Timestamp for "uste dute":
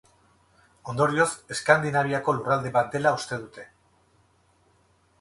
3.21-3.71